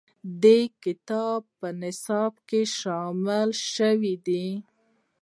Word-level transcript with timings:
دا 0.43 0.57
کتاب 0.83 1.41
په 1.59 1.67
نصاب 1.81 2.33
کې 2.47 2.61
شامل 2.77 3.49
شوی 3.73 4.15
دی. 4.27 4.47